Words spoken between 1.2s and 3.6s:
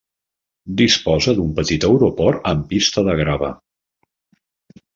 d'un petit aeroport amb pista de grava.